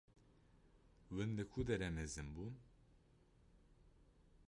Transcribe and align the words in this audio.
Hûn 1.13 1.29
li 1.37 1.43
ku 1.51 1.61
derê 1.67 1.89
mezin 1.97 2.27
bûn? 2.35 2.53